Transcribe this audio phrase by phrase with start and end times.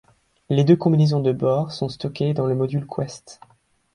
[0.49, 3.39] Les deux combinaisons de bord sont stockées dans le module Quest.